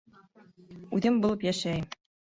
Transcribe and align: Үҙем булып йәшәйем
Үҙем 0.99 1.19
булып 1.27 1.47
йәшәйем 1.49 1.89